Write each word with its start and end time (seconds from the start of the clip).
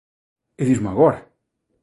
E 0.61 0.63
dismo 0.69 0.87
agora? 0.89 1.19